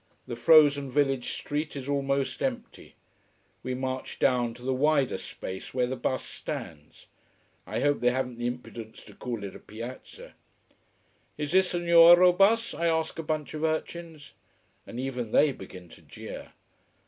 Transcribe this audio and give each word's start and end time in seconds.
The 0.25 0.35
frozen 0.35 0.89
village 0.89 1.33
street 1.33 1.75
is 1.75 1.87
almost 1.87 2.41
empty. 2.41 2.95
We 3.61 3.75
march 3.75 4.17
down 4.17 4.55
to 4.55 4.63
the 4.63 4.73
wider 4.73 5.19
space 5.19 5.75
where 5.75 5.85
the 5.85 5.95
bus 5.95 6.25
stands: 6.25 7.05
I 7.67 7.81
hope 7.81 7.99
they 7.99 8.09
haven't 8.09 8.39
the 8.39 8.47
impudence 8.47 9.03
to 9.03 9.13
call 9.13 9.43
it 9.43 9.55
a 9.55 9.59
Piazza. 9.59 10.33
"Is 11.37 11.51
this 11.51 11.73
the 11.73 11.77
Nuoro 11.79 12.33
bus?" 12.35 12.73
I 12.73 12.87
ask 12.87 13.19
of 13.19 13.25
a 13.25 13.27
bunch 13.27 13.53
of 13.53 13.63
urchins. 13.63 14.33
And 14.87 14.99
even 14.99 15.31
they 15.31 15.51
begin 15.51 15.87
to 15.89 16.01
jeer. 16.01 16.51